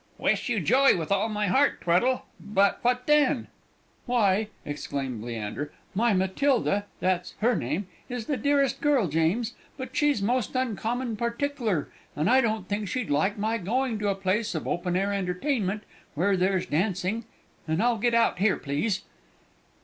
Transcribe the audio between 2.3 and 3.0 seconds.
but